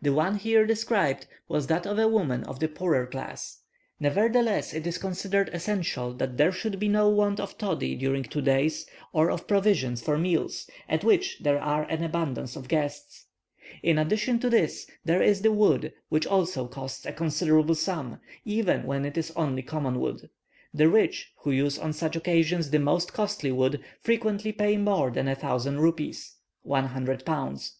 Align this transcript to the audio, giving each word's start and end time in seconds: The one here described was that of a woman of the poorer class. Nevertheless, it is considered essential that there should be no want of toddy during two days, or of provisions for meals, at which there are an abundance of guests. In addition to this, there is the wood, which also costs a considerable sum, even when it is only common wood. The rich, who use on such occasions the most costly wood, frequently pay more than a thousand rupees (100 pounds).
The 0.00 0.10
one 0.10 0.36
here 0.36 0.64
described 0.66 1.26
was 1.48 1.66
that 1.66 1.86
of 1.86 1.98
a 1.98 2.08
woman 2.08 2.44
of 2.44 2.60
the 2.60 2.66
poorer 2.66 3.06
class. 3.06 3.60
Nevertheless, 4.00 4.72
it 4.72 4.86
is 4.86 4.96
considered 4.96 5.50
essential 5.52 6.14
that 6.14 6.38
there 6.38 6.50
should 6.50 6.80
be 6.80 6.88
no 6.88 7.10
want 7.10 7.38
of 7.38 7.58
toddy 7.58 7.94
during 7.94 8.22
two 8.22 8.40
days, 8.40 8.86
or 9.12 9.30
of 9.30 9.46
provisions 9.46 10.00
for 10.00 10.16
meals, 10.16 10.66
at 10.88 11.04
which 11.04 11.40
there 11.42 11.60
are 11.60 11.82
an 11.90 12.02
abundance 12.02 12.56
of 12.56 12.68
guests. 12.68 13.26
In 13.82 13.98
addition 13.98 14.38
to 14.38 14.48
this, 14.48 14.86
there 15.04 15.20
is 15.22 15.42
the 15.42 15.52
wood, 15.52 15.92
which 16.08 16.26
also 16.26 16.66
costs 16.66 17.04
a 17.04 17.12
considerable 17.12 17.74
sum, 17.74 18.18
even 18.46 18.82
when 18.84 19.04
it 19.04 19.18
is 19.18 19.30
only 19.32 19.60
common 19.60 20.00
wood. 20.00 20.30
The 20.72 20.88
rich, 20.88 21.34
who 21.42 21.50
use 21.50 21.78
on 21.78 21.92
such 21.92 22.16
occasions 22.16 22.70
the 22.70 22.78
most 22.78 23.12
costly 23.12 23.52
wood, 23.52 23.84
frequently 24.00 24.52
pay 24.52 24.78
more 24.78 25.10
than 25.10 25.28
a 25.28 25.34
thousand 25.36 25.80
rupees 25.80 26.36
(100 26.62 27.26
pounds). 27.26 27.74